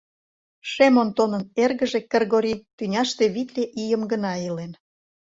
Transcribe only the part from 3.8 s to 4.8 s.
ийым гына илен.